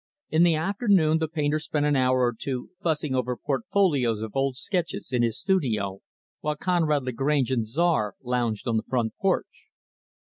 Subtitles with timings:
[0.31, 4.57] In the afternoon, the painter spent an hour or two fussing over portfolios of old
[4.57, 5.99] sketches, in his studio;
[6.39, 9.67] while Conrad Lagrange and Czar lounged on the front porch.